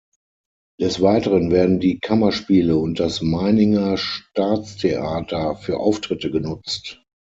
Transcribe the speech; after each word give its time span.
Des 0.79 0.99
Weiteren 0.99 1.51
werden 1.51 1.79
die 1.79 1.99
Kammerspiele 1.99 2.75
und 2.75 2.99
das 2.99 3.21
Meininger 3.21 3.97
Staatstheater 3.97 5.55
für 5.57 5.77
Auftritte 5.79 6.31
genutzt. 6.31 7.03